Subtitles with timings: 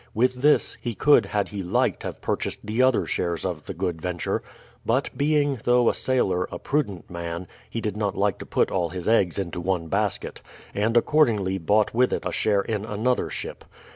[0.15, 4.01] With this he could had he liked have purchased the other shares of the Good
[4.01, 4.41] Venture;
[4.83, 8.89] but being, though a sailor, a prudent man, he did not like to put all
[8.89, 10.41] his eggs into one basket,
[10.73, 13.63] and accordingly bought with it a share in another ship.